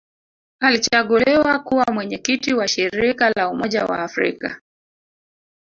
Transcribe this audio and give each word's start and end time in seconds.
Alichaguliwa 0.59 1.59
kuwa 1.59 1.85
Mwenyekiti 1.93 2.53
wa 2.53 2.67
Shirika 2.67 3.29
la 3.35 3.49
Umoja 3.49 3.85
wa 3.85 3.99
Afrika 3.99 4.59